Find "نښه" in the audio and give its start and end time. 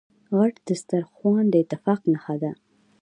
2.11-2.35